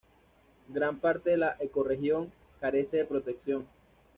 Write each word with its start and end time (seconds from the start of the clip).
Gran 0.67 0.97
parte 0.99 1.29
de 1.29 1.37
la 1.37 1.57
ecorregión 1.59 2.31
carece 2.59 2.97
de 2.97 3.05
protección. 3.05 3.67